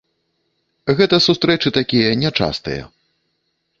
Гэта 1.01 1.15
сустрэчы 1.27 1.69
такія 1.79 2.17
нячастыя. 2.25 2.83